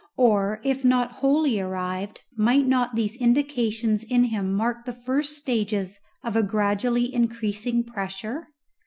[0.17, 5.99] Or, if not wholly arrived, might not these indications in him mark the first stages
[6.23, 8.47] of a gradually increasing pressure?